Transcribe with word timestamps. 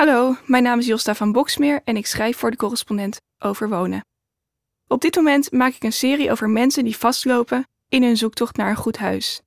Hallo, 0.00 0.36
mijn 0.46 0.62
naam 0.62 0.78
is 0.78 0.86
Josta 0.86 1.14
van 1.14 1.32
Boksmeer 1.32 1.80
en 1.84 1.96
ik 1.96 2.06
schrijf 2.06 2.36
voor 2.36 2.50
de 2.50 2.56
correspondent 2.56 3.20
over 3.38 3.68
wonen. 3.68 4.04
Op 4.86 5.00
dit 5.00 5.16
moment 5.16 5.52
maak 5.52 5.74
ik 5.74 5.82
een 5.82 5.92
serie 5.92 6.30
over 6.30 6.48
mensen 6.48 6.84
die 6.84 6.96
vastlopen 6.96 7.68
in 7.88 8.02
hun 8.02 8.16
zoektocht 8.16 8.56
naar 8.56 8.70
een 8.70 8.76
goed 8.76 8.96
huis. 8.96 9.40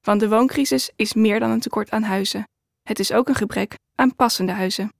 Want 0.00 0.20
de 0.20 0.28
wooncrisis 0.28 0.90
is 0.96 1.14
meer 1.14 1.40
dan 1.40 1.50
een 1.50 1.60
tekort 1.60 1.90
aan 1.90 2.02
huizen. 2.02 2.48
Het 2.82 2.98
is 2.98 3.12
ook 3.12 3.28
een 3.28 3.34
gebrek 3.34 3.74
aan 3.94 4.14
passende 4.14 4.52
huizen. 4.52 4.92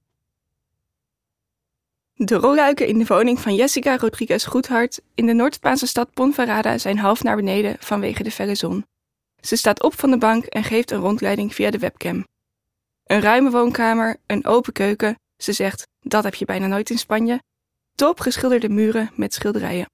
De 2.15 2.35
rolluiken 2.35 2.87
in 2.87 2.99
de 2.99 3.06
woning 3.06 3.40
van 3.40 3.54
Jessica 3.54 3.97
Rodriguez 3.97 4.47
Goedhart 4.47 5.01
in 5.15 5.27
de 5.27 5.33
Noord-Spaanse 5.33 5.87
stad 5.87 6.13
Ponferrada 6.13 6.79
zijn 6.79 6.99
half 6.99 7.22
naar 7.22 7.37
beneden 7.37 7.77
vanwege 7.79 8.22
de 8.22 8.31
felle 8.31 8.54
zon. 8.54 8.87
Ze 9.40 9.56
staat 9.56 9.83
op 9.83 9.99
van 9.99 10.11
de 10.11 10.19
bank 10.19 10.45
en 10.45 10.65
geeft 10.65 10.90
een 10.90 11.01
rondleiding 11.01 11.54
via 11.54 11.71
de 11.71 11.79
webcam. 11.79 12.27
Een 13.11 13.21
ruime 13.21 13.51
woonkamer, 13.51 14.17
een 14.26 14.47
open 14.47 14.72
keuken. 14.72 15.19
Ze 15.37 15.53
zegt, 15.53 15.87
dat 16.01 16.24
heb 16.24 16.34
je 16.34 16.45
bijna 16.45 16.66
nooit 16.66 16.91
in 16.91 16.98
Spanje. 16.98 17.43
Top 17.95 18.21
geschilderde 18.21 18.69
muren 18.69 19.11
met 19.15 19.34
schilderijen. 19.34 19.91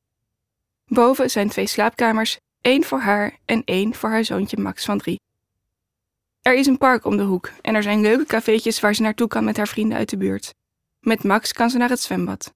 Boven 0.84 1.30
zijn 1.30 1.48
twee 1.48 1.66
slaapkamers, 1.66 2.38
één 2.60 2.84
voor 2.84 2.98
haar 2.98 3.38
en 3.44 3.62
één 3.64 3.94
voor 3.94 4.10
haar 4.10 4.24
zoontje 4.24 4.56
Max 4.56 4.84
van 4.84 4.98
drie. 4.98 5.20
Er 6.42 6.54
is 6.54 6.66
een 6.66 6.78
park 6.78 7.04
om 7.04 7.16
de 7.16 7.22
hoek 7.22 7.50
en 7.60 7.74
er 7.74 7.82
zijn 7.82 8.00
leuke 8.00 8.24
cafeetjes 8.24 8.80
waar 8.80 8.94
ze 8.94 9.02
naartoe 9.02 9.28
kan 9.28 9.44
met 9.44 9.56
haar 9.56 9.68
vrienden 9.68 9.98
uit 9.98 10.10
de 10.10 10.16
buurt. 10.16 10.54
Met 11.00 11.24
Max 11.24 11.52
kan 11.52 11.70
ze 11.70 11.78
naar 11.78 11.90
het 11.90 12.00
zwembad. 12.00 12.54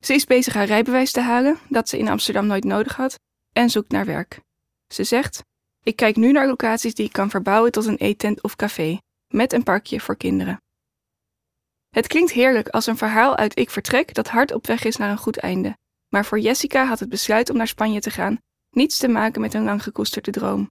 Ze 0.00 0.14
is 0.14 0.24
bezig 0.24 0.54
haar 0.54 0.66
rijbewijs 0.66 1.12
te 1.12 1.20
halen, 1.20 1.58
dat 1.68 1.88
ze 1.88 1.98
in 1.98 2.08
Amsterdam 2.08 2.46
nooit 2.46 2.64
nodig 2.64 2.96
had, 2.96 3.18
en 3.52 3.70
zoekt 3.70 3.90
naar 3.90 4.06
werk. 4.06 4.40
Ze 4.88 5.04
zegt: 5.04 5.42
Ik 5.82 5.96
kijk 5.96 6.16
nu 6.16 6.32
naar 6.32 6.46
locaties 6.46 6.94
die 6.94 7.06
ik 7.06 7.12
kan 7.12 7.30
verbouwen 7.30 7.72
tot 7.72 7.86
een 7.86 7.96
eettent 7.96 8.42
of 8.42 8.56
café 8.56 8.98
met 9.30 9.52
een 9.52 9.62
parkje 9.62 10.00
voor 10.00 10.16
kinderen. 10.16 10.62
Het 11.90 12.06
klinkt 12.06 12.32
heerlijk 12.32 12.68
als 12.68 12.86
een 12.86 12.96
verhaal 12.96 13.36
uit 13.36 13.58
Ik 13.58 13.70
Vertrek 13.70 14.14
dat 14.14 14.28
hard 14.28 14.52
op 14.52 14.66
weg 14.66 14.84
is 14.84 14.96
naar 14.96 15.10
een 15.10 15.18
goed 15.18 15.38
einde. 15.38 15.76
Maar 16.08 16.24
voor 16.24 16.40
Jessica 16.40 16.84
had 16.86 17.00
het 17.00 17.08
besluit 17.08 17.50
om 17.50 17.56
naar 17.56 17.68
Spanje 17.68 18.00
te 18.00 18.10
gaan 18.10 18.40
niets 18.70 18.98
te 18.98 19.08
maken 19.08 19.40
met 19.40 19.54
een 19.54 19.64
lang 19.64 19.82
gekoesterde 19.82 20.30
droom. 20.30 20.70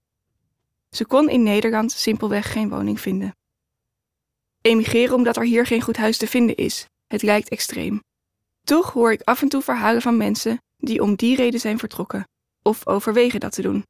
Ze 0.90 1.06
kon 1.06 1.28
in 1.28 1.42
Nederland 1.42 1.92
simpelweg 1.92 2.52
geen 2.52 2.68
woning 2.68 3.00
vinden. 3.00 3.36
Emigreren 4.60 5.14
omdat 5.14 5.36
er 5.36 5.44
hier 5.44 5.66
geen 5.66 5.82
goed 5.82 5.96
huis 5.96 6.16
te 6.16 6.26
vinden 6.26 6.56
is, 6.56 6.86
het 7.06 7.22
lijkt 7.22 7.48
extreem. 7.48 8.02
Toch 8.64 8.92
hoor 8.92 9.12
ik 9.12 9.22
af 9.22 9.42
en 9.42 9.48
toe 9.48 9.62
verhalen 9.62 10.02
van 10.02 10.16
mensen 10.16 10.62
die 10.76 11.02
om 11.02 11.14
die 11.14 11.36
reden 11.36 11.60
zijn 11.60 11.78
vertrokken, 11.78 12.28
of 12.62 12.86
overwegen 12.86 13.40
dat 13.40 13.52
te 13.52 13.62
doen. 13.62 13.86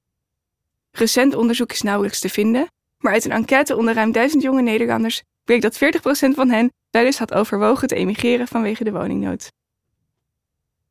Recent 0.91 1.35
onderzoek 1.35 1.73
is 1.73 1.83
nauwelijks 1.83 2.21
te 2.21 2.29
vinden, 2.29 2.67
maar 3.01 3.13
uit 3.13 3.25
een 3.25 3.33
enquête 3.33 3.77
onder 3.77 3.95
ruim 3.95 4.13
duizend 4.13 4.43
jonge 4.43 4.63
Nederlanders 4.63 5.23
bleek 5.45 5.63
dat 5.63 5.75
40% 5.75 5.79
van 6.35 6.51
hen 6.51 6.73
wel 6.91 7.05
eens 7.05 7.19
had 7.19 7.35
overwogen 7.35 7.89
te 7.89 7.95
emigreren 7.95 8.49
vanwege 8.49 8.85
de 8.85 8.93
woningnood. 8.93 9.53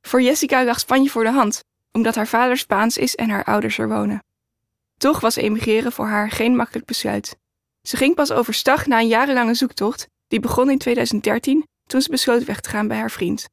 Voor 0.01 0.21
Jessica 0.21 0.63
lag 0.63 0.79
Spanje 0.79 1.09
voor 1.09 1.23
de 1.23 1.31
hand, 1.31 1.63
omdat 1.91 2.15
haar 2.15 2.27
vader 2.27 2.57
Spaans 2.57 2.97
is 2.97 3.15
en 3.15 3.29
haar 3.29 3.43
ouders 3.43 3.77
er 3.77 3.89
wonen. 3.89 4.23
Toch 4.97 5.19
was 5.19 5.35
emigreren 5.35 5.91
voor 5.91 6.07
haar 6.07 6.31
geen 6.31 6.55
makkelijk 6.55 6.85
besluit. 6.85 7.37
Ze 7.81 7.97
ging 7.97 8.15
pas 8.15 8.31
overstag 8.31 8.85
na 8.85 8.99
een 8.99 9.07
jarenlange 9.07 9.53
zoektocht, 9.53 10.07
die 10.27 10.39
begon 10.39 10.69
in 10.69 10.77
2013 10.77 11.67
toen 11.85 12.01
ze 12.01 12.09
besloot 12.09 12.43
weg 12.43 12.59
te 12.59 12.69
gaan 12.69 12.87
bij 12.87 12.97
haar 12.97 13.11
vriend. 13.11 13.49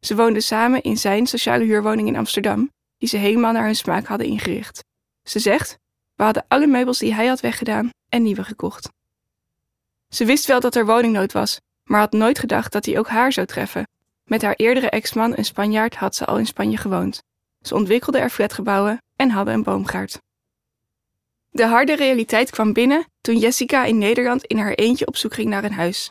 Ze 0.00 0.16
woonden 0.16 0.42
samen 0.42 0.82
in 0.82 0.96
zijn 0.96 1.26
sociale 1.26 1.64
huurwoning 1.64 2.08
in 2.08 2.16
Amsterdam, 2.16 2.70
die 2.98 3.08
ze 3.08 3.16
helemaal 3.16 3.52
naar 3.52 3.64
hun 3.64 3.76
smaak 3.76 4.06
hadden 4.06 4.26
ingericht. 4.26 4.84
Ze 5.22 5.38
zegt: 5.38 5.78
we 6.18 6.24
hadden 6.24 6.44
alle 6.48 6.66
meubels 6.66 6.98
die 6.98 7.14
hij 7.14 7.26
had 7.26 7.40
weggedaan 7.40 7.90
en 8.08 8.22
nieuwe 8.22 8.44
gekocht. 8.44 8.90
Ze 10.08 10.24
wist 10.24 10.46
wel 10.46 10.60
dat 10.60 10.74
er 10.74 10.86
woningnood 10.86 11.32
was, 11.32 11.60
maar 11.84 12.00
had 12.00 12.12
nooit 12.12 12.38
gedacht 12.38 12.72
dat 12.72 12.86
hij 12.86 12.98
ook 12.98 13.08
haar 13.08 13.32
zou 13.32 13.46
treffen. 13.46 13.88
Met 14.24 14.42
haar 14.42 14.54
eerdere 14.56 14.90
ex-man, 14.90 15.36
een 15.36 15.44
Spanjaard, 15.44 15.96
had 15.96 16.14
ze 16.14 16.24
al 16.24 16.38
in 16.38 16.46
Spanje 16.46 16.76
gewoond. 16.76 17.22
Ze 17.62 17.74
ontwikkelde 17.74 18.18
er 18.18 18.30
flatgebouwen 18.30 19.02
en 19.16 19.30
hadden 19.30 19.54
een 19.54 19.62
boomgaard. 19.62 20.20
De 21.50 21.66
harde 21.66 21.96
realiteit 21.96 22.50
kwam 22.50 22.72
binnen 22.72 23.06
toen 23.20 23.38
Jessica 23.38 23.84
in 23.84 23.98
Nederland 23.98 24.44
in 24.44 24.58
haar 24.58 24.72
eentje 24.72 25.06
op 25.06 25.16
zoek 25.16 25.34
ging 25.34 25.48
naar 25.48 25.64
een 25.64 25.72
huis. 25.72 26.10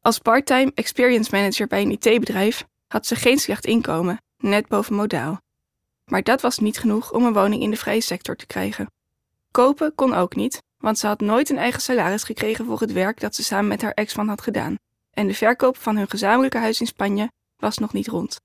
Als 0.00 0.18
parttime 0.18 0.72
experience 0.74 1.30
manager 1.34 1.66
bij 1.66 1.82
een 1.82 1.90
IT-bedrijf 1.90 2.64
had 2.88 3.06
ze 3.06 3.16
geen 3.16 3.38
slecht 3.38 3.66
inkomen, 3.66 4.22
net 4.38 4.68
boven 4.68 4.94
modaal. 4.94 5.40
Maar 6.04 6.22
dat 6.22 6.40
was 6.40 6.58
niet 6.58 6.78
genoeg 6.78 7.12
om 7.12 7.24
een 7.24 7.32
woning 7.32 7.62
in 7.62 7.70
de 7.70 7.76
vrije 7.76 8.00
sector 8.00 8.36
te 8.36 8.46
krijgen. 8.46 8.88
Kopen 9.54 9.94
kon 9.94 10.14
ook 10.14 10.34
niet, 10.34 10.62
want 10.78 10.98
ze 10.98 11.06
had 11.06 11.20
nooit 11.20 11.50
een 11.50 11.58
eigen 11.58 11.80
salaris 11.80 12.22
gekregen 12.22 12.64
voor 12.64 12.80
het 12.80 12.92
werk 12.92 13.20
dat 13.20 13.34
ze 13.34 13.42
samen 13.42 13.68
met 13.68 13.82
haar 13.82 13.92
ex-man 13.92 14.28
had 14.28 14.40
gedaan. 14.40 14.78
En 15.10 15.26
de 15.26 15.34
verkoop 15.34 15.76
van 15.76 15.96
hun 15.96 16.10
gezamenlijke 16.10 16.58
huis 16.58 16.80
in 16.80 16.86
Spanje 16.86 17.30
was 17.56 17.78
nog 17.78 17.92
niet 17.92 18.08
rond. 18.08 18.40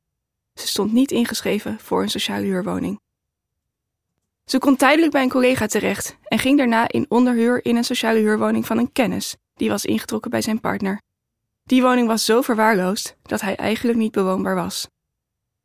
Ze 0.54 0.68
stond 0.68 0.92
niet 0.92 1.12
ingeschreven 1.12 1.80
voor 1.80 2.02
een 2.02 2.10
sociale 2.10 2.46
huurwoning. 2.46 3.00
Ze 4.46 4.58
kon 4.58 4.76
tijdelijk 4.76 5.12
bij 5.12 5.24
een 5.24 5.30
collega 5.30 5.68
terecht 5.68 6.18
en 6.24 6.40
ging 6.40 6.58
daarna 6.58 6.88
in 6.88 7.06
onderhuur 7.10 7.66
in 7.66 7.76
een 7.76 7.84
sociale 7.84 8.20
huurwoning 8.20 8.66
van 8.66 8.78
een 8.78 8.92
kennis, 8.92 9.36
die 9.54 9.70
was 9.70 9.86
ingetrokken 9.86 10.32
bij 10.32 10.42
zijn 10.42 10.60
partner. 10.60 11.02
Die 11.64 11.82
woning 11.82 12.08
was 12.08 12.26
zo 12.26 12.42
verwaarloosd 12.42 13.16
dat 13.22 13.42
hij 13.42 13.56
eigenlijk 13.56 13.98
niet 13.98 14.12
bewoonbaar 14.12 14.56
was. 14.56 14.88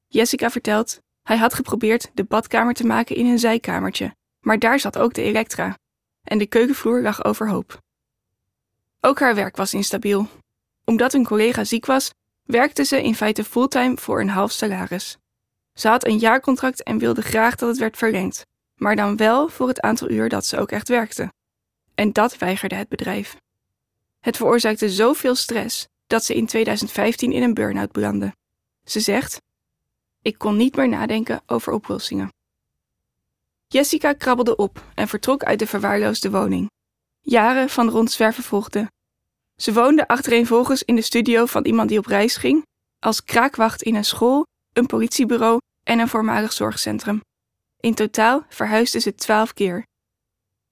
Jessica 0.08 0.50
vertelt: 0.50 1.00
hij 1.22 1.36
had 1.36 1.54
geprobeerd 1.54 2.10
de 2.14 2.24
badkamer 2.24 2.74
te 2.74 2.86
maken 2.86 3.16
in 3.16 3.26
een 3.26 3.38
zijkamertje, 3.38 4.14
maar 4.44 4.58
daar 4.58 4.80
zat 4.80 4.98
ook 4.98 5.14
de 5.14 5.22
elektra. 5.22 5.78
En 6.22 6.38
de 6.38 6.46
keukenvloer 6.46 7.02
lag 7.02 7.24
overhoop. 7.24 7.78
Ook 9.00 9.20
haar 9.20 9.34
werk 9.34 9.56
was 9.56 9.74
instabiel. 9.74 10.28
Omdat 10.84 11.14
een 11.14 11.24
collega 11.24 11.64
ziek 11.64 11.86
was, 11.86 12.10
werkte 12.42 12.84
ze 12.84 13.02
in 13.02 13.14
feite 13.14 13.44
fulltime 13.44 13.96
voor 13.96 14.20
een 14.20 14.28
half 14.28 14.52
salaris. 14.52 15.16
Ze 15.72 15.88
had 15.88 16.06
een 16.06 16.18
jaarcontract 16.18 16.82
en 16.82 16.98
wilde 16.98 17.22
graag 17.22 17.54
dat 17.54 17.68
het 17.68 17.78
werd 17.78 17.96
verlengd, 17.96 18.46
maar 18.74 18.96
dan 18.96 19.16
wel 19.16 19.48
voor 19.48 19.68
het 19.68 19.80
aantal 19.80 20.10
uur 20.10 20.28
dat 20.28 20.46
ze 20.46 20.58
ook 20.58 20.70
echt 20.70 20.88
werkte. 20.88 21.32
En 21.94 22.12
dat 22.12 22.38
weigerde 22.38 22.74
het 22.74 22.88
bedrijf. 22.88 23.36
Het 24.20 24.36
veroorzaakte 24.36 24.90
zoveel 24.90 25.34
stress 25.34 25.86
dat 26.06 26.24
ze 26.24 26.34
in 26.34 26.46
2015 26.46 27.32
in 27.32 27.42
een 27.42 27.54
burn-out 27.54 27.92
belandde. 27.92 28.34
Ze 28.84 29.00
zegt: 29.00 29.40
Ik 30.22 30.38
kon 30.38 30.56
niet 30.56 30.76
meer 30.76 30.88
nadenken 30.88 31.42
over 31.46 31.72
oplossingen. 31.72 32.32
Jessica 33.74 34.12
krabbelde 34.12 34.56
op 34.56 34.84
en 34.94 35.08
vertrok 35.08 35.44
uit 35.44 35.58
de 35.58 35.66
verwaarloosde 35.66 36.30
woning. 36.30 36.70
Jaren 37.20 37.68
van 37.68 37.88
rondzwerven 37.88 38.42
volgden. 38.42 38.88
Ze 39.56 39.72
woonde 39.72 40.08
achtereenvolgens 40.08 40.82
in 40.82 40.94
de 40.94 41.02
studio 41.02 41.46
van 41.46 41.64
iemand 41.64 41.88
die 41.88 41.98
op 41.98 42.06
reis 42.06 42.36
ging, 42.36 42.62
als 42.98 43.24
kraakwacht 43.24 43.82
in 43.82 43.94
een 43.94 44.04
school, 44.04 44.46
een 44.72 44.86
politiebureau 44.86 45.58
en 45.82 45.98
een 45.98 46.08
voormalig 46.08 46.52
zorgcentrum. 46.52 47.20
In 47.80 47.94
totaal 47.94 48.44
verhuisde 48.48 49.00
ze 49.00 49.14
twaalf 49.14 49.52
keer. 49.52 49.86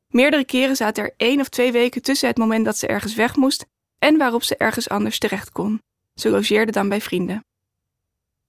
Meerdere 0.09 0.45
keren 0.45 0.77
zaten 0.77 1.05
er 1.05 1.15
één 1.17 1.41
of 1.41 1.49
twee 1.49 1.73
weken 1.73 2.03
tussen 2.03 2.29
het 2.29 2.39
moment 2.39 2.65
dat 2.65 2.79
ze 2.79 2.87
ergens 2.87 3.15
weg 3.15 3.37
moest 3.37 3.65
en 3.99 4.19
waarop 4.19 4.43
ze 4.43 4.57
ergens 4.57 4.89
anders 4.89 5.19
terecht 5.19 5.53
kon. 5.53 5.83
Ze 6.15 6.31
logeerde 6.31 6.73
dan 6.73 6.89
bij 6.89 7.01
vrienden. 7.01 7.45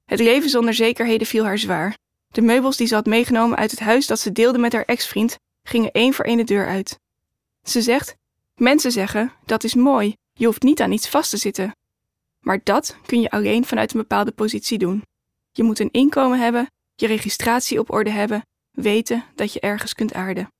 Het 0.05 0.19
leven 0.19 0.49
zonder 0.49 0.73
zekerheden 0.73 1.27
viel 1.27 1.43
haar 1.43 1.57
zwaar 1.57 2.01
de 2.33 2.41
meubels 2.41 2.77
die 2.77 2.87
ze 2.87 2.95
had 2.95 3.05
meegenomen 3.05 3.57
uit 3.57 3.71
het 3.71 3.79
huis 3.79 4.07
dat 4.07 4.19
ze 4.19 4.31
deelde 4.31 4.57
met 4.57 4.73
haar 4.73 4.85
ex-vriend 4.85 5.37
gingen 5.63 5.91
één 5.91 6.13
voor 6.13 6.25
één 6.25 6.37
de 6.37 6.43
deur 6.43 6.67
uit. 6.67 6.99
Ze 7.63 7.81
zegt: 7.81 8.15
Mensen 8.55 8.91
zeggen 8.91 9.31
dat 9.45 9.63
is 9.63 9.73
mooi, 9.73 10.15
je 10.33 10.45
hoeft 10.45 10.63
niet 10.63 10.81
aan 10.81 10.91
iets 10.91 11.09
vast 11.09 11.29
te 11.29 11.37
zitten. 11.37 11.75
Maar 12.39 12.59
dat 12.63 12.97
kun 13.05 13.21
je 13.21 13.29
alleen 13.29 13.65
vanuit 13.65 13.93
een 13.93 13.99
bepaalde 13.99 14.31
positie 14.31 14.77
doen. 14.77 15.03
Je 15.51 15.63
moet 15.63 15.79
een 15.79 15.91
inkomen 15.91 16.39
hebben, 16.39 16.71
je 16.95 17.07
registratie 17.07 17.79
op 17.79 17.91
orde 17.91 18.09
hebben, 18.09 18.45
weten 18.71 19.23
dat 19.35 19.53
je 19.53 19.59
ergens 19.59 19.93
kunt 19.93 20.13
aarden. 20.13 20.51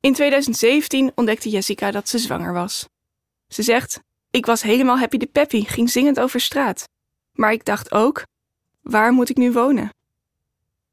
In 0.00 0.12
2017 0.12 1.12
ontdekte 1.14 1.48
Jessica 1.48 1.90
dat 1.90 2.08
ze 2.08 2.18
zwanger 2.18 2.52
was. 2.52 2.88
Ze 3.48 3.62
zegt: 3.62 4.00
Ik 4.30 4.46
was 4.46 4.62
helemaal 4.62 4.98
happy 4.98 5.16
de 5.16 5.26
peppy, 5.26 5.64
ging 5.64 5.90
zingend 5.90 6.20
over 6.20 6.40
straat. 6.40 6.88
Maar 7.32 7.52
ik 7.52 7.64
dacht 7.64 7.92
ook: 7.92 8.24
waar 8.80 9.12
moet 9.12 9.28
ik 9.28 9.36
nu 9.36 9.52
wonen? 9.52 9.90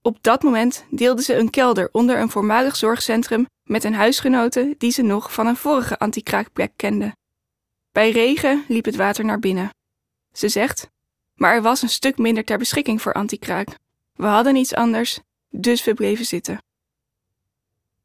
Op 0.07 0.17
dat 0.21 0.43
moment 0.43 0.85
deelde 0.89 1.21
ze 1.21 1.35
een 1.35 1.49
kelder 1.49 1.89
onder 1.91 2.19
een 2.19 2.29
voormalig 2.29 2.75
zorgcentrum 2.75 3.45
met 3.63 3.83
een 3.83 3.93
huisgenote 3.93 4.75
die 4.77 4.91
ze 4.91 5.01
nog 5.01 5.33
van 5.33 5.47
een 5.47 5.55
vorige 5.55 5.97
antikraakplek 5.97 6.71
kende. 6.75 7.15
Bij 7.91 8.11
regen 8.11 8.65
liep 8.67 8.85
het 8.85 8.95
water 8.95 9.25
naar 9.25 9.39
binnen. 9.39 9.69
Ze 10.33 10.49
zegt: 10.49 10.89
Maar 11.35 11.53
er 11.53 11.61
was 11.61 11.81
een 11.81 11.89
stuk 11.89 12.17
minder 12.17 12.43
ter 12.43 12.57
beschikking 12.57 13.01
voor 13.01 13.13
antikraak. 13.13 13.67
We 14.13 14.25
hadden 14.25 14.53
niets 14.53 14.75
anders, 14.75 15.19
dus 15.49 15.83
we 15.83 15.93
bleven 15.93 16.25
zitten. 16.25 16.57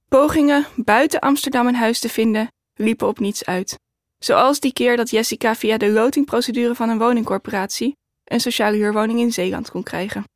Pogingen 0.09 0.67
buiten 0.77 1.21
Amsterdam 1.21 1.67
een 1.67 1.75
huis 1.75 1.99
te 1.99 2.09
vinden 2.09 2.49
liepen 2.75 3.09
op 3.09 3.19
niets 3.19 3.45
uit. 3.45 3.79
Zoals 4.19 4.61
die 4.61 4.73
keer 4.73 4.97
dat 4.97 5.11
Jessica 5.11 5.55
via 5.55 5.77
de 5.77 5.91
lotingprocedure 5.91 6.75
van 6.75 6.89
een 6.89 6.99
woningcorporatie 6.99 7.97
een 8.25 8.41
sociale 8.41 8.77
huurwoning 8.77 9.19
in 9.19 9.33
Zeeland 9.33 9.71
kon 9.71 9.83
krijgen. 9.83 10.31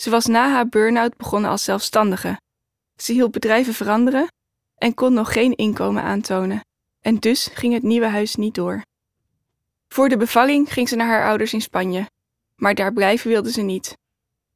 Ze 0.00 0.10
was 0.10 0.26
na 0.26 0.50
haar 0.50 0.68
burn-out 0.68 1.16
begonnen 1.16 1.50
als 1.50 1.64
zelfstandige. 1.64 2.40
Ze 2.96 3.12
hielp 3.12 3.32
bedrijven 3.32 3.74
veranderen 3.74 4.26
en 4.76 4.94
kon 4.94 5.12
nog 5.12 5.32
geen 5.32 5.56
inkomen 5.56 6.02
aantonen. 6.02 6.64
En 7.00 7.16
dus 7.16 7.50
ging 7.52 7.72
het 7.72 7.82
nieuwe 7.82 8.06
huis 8.06 8.34
niet 8.34 8.54
door. 8.54 8.82
Voor 9.88 10.08
de 10.08 10.16
bevalling 10.16 10.72
ging 10.72 10.88
ze 10.88 10.96
naar 10.96 11.06
haar 11.06 11.28
ouders 11.28 11.52
in 11.52 11.60
Spanje, 11.60 12.10
maar 12.56 12.74
daar 12.74 12.92
blijven 12.92 13.30
wilde 13.30 13.50
ze 13.50 13.60
niet. 13.60 13.96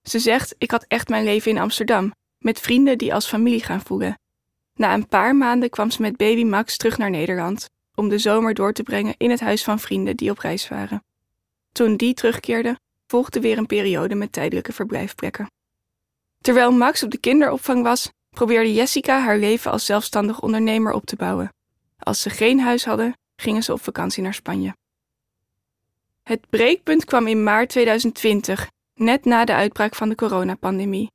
Ze 0.02 0.18
zegt: 0.18 0.54
Ik 0.58 0.70
had 0.70 0.84
echt 0.88 1.08
mijn 1.08 1.24
leven 1.24 1.50
in 1.50 1.58
Amsterdam, 1.58 2.12
met 2.38 2.60
vrienden 2.60 2.98
die 2.98 3.14
als 3.14 3.28
familie 3.28 3.62
gaan 3.62 3.82
voelen. 3.82 4.18
Na 4.74 4.94
een 4.94 5.08
paar 5.08 5.36
maanden 5.36 5.70
kwam 5.70 5.90
ze 5.90 6.02
met 6.02 6.16
baby 6.16 6.44
Max 6.44 6.76
terug 6.76 6.98
naar 6.98 7.10
Nederland 7.10 7.68
om 7.94 8.08
de 8.08 8.18
zomer 8.18 8.54
door 8.54 8.72
te 8.72 8.82
brengen 8.82 9.14
in 9.16 9.30
het 9.30 9.40
huis 9.40 9.64
van 9.64 9.80
vrienden 9.80 10.16
die 10.16 10.30
op 10.30 10.38
reis 10.38 10.68
waren. 10.68 11.04
Toen 11.72 11.96
die 11.96 12.14
terugkeerde, 12.14 12.78
volgde 13.12 13.40
weer 13.40 13.58
een 13.58 13.66
periode 13.66 14.14
met 14.14 14.32
tijdelijke 14.32 14.72
verblijfplekken. 14.72 15.50
Terwijl 16.40 16.72
Max 16.72 17.02
op 17.02 17.10
de 17.10 17.18
kinderopvang 17.18 17.82
was, 17.82 18.10
probeerde 18.30 18.74
Jessica 18.74 19.20
haar 19.20 19.38
leven 19.38 19.70
als 19.70 19.84
zelfstandig 19.84 20.40
ondernemer 20.40 20.92
op 20.92 21.04
te 21.04 21.16
bouwen. 21.16 21.52
Als 21.98 22.20
ze 22.20 22.30
geen 22.30 22.60
huis 22.60 22.84
hadden, 22.84 23.16
gingen 23.36 23.62
ze 23.62 23.72
op 23.72 23.80
vakantie 23.80 24.22
naar 24.22 24.34
Spanje. 24.34 24.74
Het 26.22 26.50
breekpunt 26.50 27.04
kwam 27.04 27.26
in 27.26 27.42
maart 27.42 27.68
2020, 27.68 28.70
net 28.94 29.24
na 29.24 29.44
de 29.44 29.54
uitbraak 29.54 29.94
van 29.94 30.08
de 30.08 30.14
coronapandemie. 30.14 31.10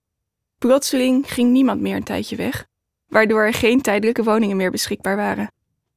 Plotseling 0.57 1.33
ging 1.33 1.51
niemand 1.51 1.81
meer 1.81 1.95
een 1.95 2.03
tijdje 2.03 2.35
weg, 2.35 2.65
waardoor 3.07 3.41
er 3.41 3.53
geen 3.53 3.81
tijdelijke 3.81 4.23
woningen 4.23 4.57
meer 4.57 4.71
beschikbaar 4.71 5.15
waren. 5.15 5.51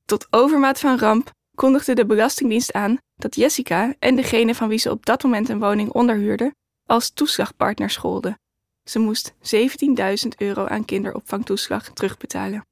Tot 0.05 0.27
overmaat 0.31 0.81
van 0.81 0.99
ramp 0.99 1.31
kondigde 1.61 1.95
de 1.95 2.07
Belastingdienst 2.07 2.73
aan 2.73 2.99
dat 3.17 3.35
Jessica 3.35 3.95
en 3.99 4.17
degene 4.17 4.55
van 4.55 4.69
wie 4.69 4.79
ze 4.79 4.91
op 4.91 5.07
dat 5.07 5.23
moment 5.23 5.49
een 5.49 5.59
woning 5.59 5.91
onderhuurde 5.91 6.55
als 6.87 7.11
toeslagpartner 7.11 7.91
scholden. 7.91 8.41
Ze 8.85 8.99
moest 8.99 9.33
17.000 9.33 10.29
euro 10.37 10.67
aan 10.67 10.85
kinderopvangtoeslag 10.85 11.93
terugbetalen. 11.93 12.67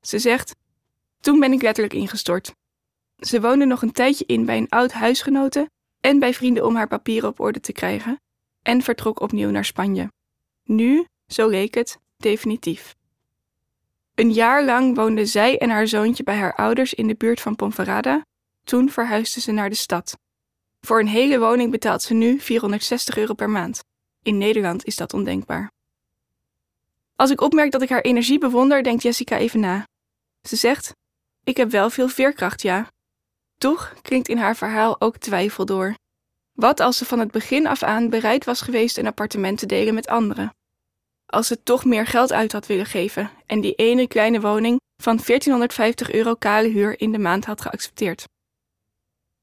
Ze 0.00 0.18
zegt: 0.18 0.54
Toen 1.20 1.40
ben 1.40 1.52
ik 1.52 1.62
letterlijk 1.62 1.94
ingestort. 1.94 2.54
Ze 3.18 3.40
woonde 3.40 3.64
nog 3.64 3.82
een 3.82 3.92
tijdje 3.92 4.24
in 4.26 4.44
bij 4.44 4.56
een 4.56 4.68
oud 4.68 4.92
huisgenote 4.92 5.70
en 6.00 6.18
bij 6.18 6.34
vrienden 6.34 6.66
om 6.66 6.76
haar 6.76 6.88
papieren 6.88 7.28
op 7.28 7.40
orde 7.40 7.60
te 7.60 7.72
krijgen, 7.72 8.20
en 8.62 8.82
vertrok 8.82 9.20
opnieuw 9.20 9.50
naar 9.50 9.64
Spanje. 9.64 10.12
Nu, 10.64 11.06
zo 11.26 11.48
leek 11.48 11.74
het, 11.74 11.98
definitief. 12.16 12.96
Een 14.18 14.32
jaar 14.32 14.64
lang 14.64 14.96
woonde 14.96 15.26
zij 15.26 15.58
en 15.58 15.70
haar 15.70 15.88
zoontje 15.88 16.22
bij 16.22 16.36
haar 16.36 16.54
ouders 16.54 16.94
in 16.94 17.06
de 17.06 17.14
buurt 17.14 17.40
van 17.40 17.56
Ponferrada. 17.56 18.26
Toen 18.64 18.90
verhuisde 18.90 19.40
ze 19.40 19.52
naar 19.52 19.68
de 19.68 19.74
stad. 19.74 20.18
Voor 20.80 21.00
een 21.00 21.08
hele 21.08 21.38
woning 21.38 21.70
betaalt 21.70 22.02
ze 22.02 22.14
nu 22.14 22.40
460 22.40 23.16
euro 23.16 23.34
per 23.34 23.50
maand. 23.50 23.84
In 24.22 24.38
Nederland 24.38 24.84
is 24.84 24.96
dat 24.96 25.12
ondenkbaar. 25.14 25.70
Als 27.16 27.30
ik 27.30 27.40
opmerk 27.40 27.70
dat 27.70 27.82
ik 27.82 27.88
haar 27.88 28.00
energie 28.00 28.38
bewonder, 28.38 28.82
denkt 28.82 29.02
Jessica 29.02 29.36
even 29.36 29.60
na. 29.60 29.86
Ze 30.42 30.56
zegt: 30.56 30.92
Ik 31.44 31.56
heb 31.56 31.70
wel 31.70 31.90
veel 31.90 32.08
veerkracht, 32.08 32.62
ja. 32.62 32.90
Toch 33.58 33.94
klinkt 34.02 34.28
in 34.28 34.38
haar 34.38 34.56
verhaal 34.56 35.00
ook 35.00 35.16
twijfel 35.16 35.64
door. 35.64 35.94
Wat 36.52 36.80
als 36.80 36.96
ze 36.96 37.04
van 37.04 37.18
het 37.18 37.30
begin 37.30 37.66
af 37.66 37.82
aan 37.82 38.10
bereid 38.10 38.44
was 38.44 38.60
geweest 38.60 38.98
een 38.98 39.06
appartement 39.06 39.58
te 39.58 39.66
delen 39.66 39.94
met 39.94 40.06
anderen? 40.06 40.52
Als 41.30 41.46
ze 41.46 41.62
toch 41.62 41.84
meer 41.84 42.06
geld 42.06 42.32
uit 42.32 42.52
had 42.52 42.66
willen 42.66 42.86
geven 42.86 43.30
en 43.46 43.60
die 43.60 43.74
ene 43.74 44.06
kleine 44.06 44.40
woning 44.40 44.80
van 44.96 45.16
1450 45.16 46.12
euro 46.12 46.34
kale 46.34 46.68
huur 46.68 47.00
in 47.00 47.12
de 47.12 47.18
maand 47.18 47.44
had 47.44 47.60
geaccepteerd. 47.60 48.28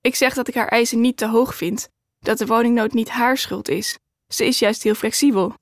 Ik 0.02 0.16
zeg 0.16 0.34
dat 0.34 0.48
ik 0.48 0.54
haar 0.54 0.68
eisen 0.68 1.02
niet 1.02 1.18
te 1.18 1.28
hoog 1.28 1.56
vind, 1.56 1.90
dat 2.20 2.38
de 2.38 2.46
woningnood 2.46 2.94
niet 2.94 3.10
haar 3.10 3.38
schuld 3.38 3.68
is. 3.68 3.98
Ze 4.28 4.46
is 4.46 4.60
juist 4.60 4.84
heel 4.84 4.96
flexibel. 4.96 5.54